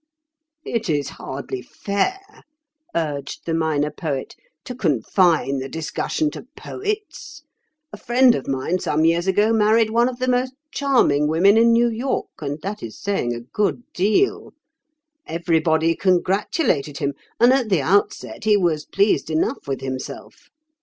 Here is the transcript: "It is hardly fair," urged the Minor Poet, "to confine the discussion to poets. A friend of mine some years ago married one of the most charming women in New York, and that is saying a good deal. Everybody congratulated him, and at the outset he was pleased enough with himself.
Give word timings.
"It 0.65 0.89
is 0.89 1.09
hardly 1.09 1.61
fair," 1.61 2.19
urged 2.95 3.45
the 3.45 3.53
Minor 3.53 3.91
Poet, 3.91 4.35
"to 4.65 4.73
confine 4.73 5.59
the 5.59 5.69
discussion 5.69 6.31
to 6.31 6.47
poets. 6.57 7.43
A 7.93 7.97
friend 7.97 8.33
of 8.33 8.47
mine 8.47 8.79
some 8.79 9.05
years 9.05 9.27
ago 9.27 9.53
married 9.53 9.91
one 9.91 10.09
of 10.09 10.17
the 10.17 10.27
most 10.27 10.55
charming 10.71 11.27
women 11.27 11.55
in 11.55 11.71
New 11.71 11.87
York, 11.89 12.31
and 12.41 12.59
that 12.63 12.81
is 12.81 12.99
saying 12.99 13.35
a 13.35 13.41
good 13.41 13.83
deal. 13.93 14.53
Everybody 15.27 15.95
congratulated 15.95 16.97
him, 16.97 17.13
and 17.39 17.53
at 17.53 17.69
the 17.69 17.83
outset 17.83 18.43
he 18.45 18.57
was 18.57 18.87
pleased 18.87 19.29
enough 19.29 19.67
with 19.67 19.81
himself. 19.81 20.49